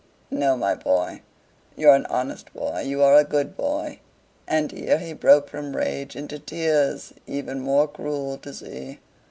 No, 0.31 0.57
my 0.57 0.73
boy, 0.73 1.21
you're 1.75 1.93
an 1.93 2.07
honest 2.07 2.51
boy; 2.55 2.79
you 2.87 3.03
are 3.03 3.15
a 3.17 3.23
good 3.23 3.55
boy." 3.55 3.99
(And 4.47 4.71
here 4.71 4.97
he 4.97 5.13
broke 5.13 5.47
from 5.47 5.75
rage 5.75 6.15
into 6.15 6.39
tears 6.39 7.13
even 7.27 7.59
more 7.59 7.87
cruel 7.87 8.39
to 8.39 8.51
see.) 8.51 8.99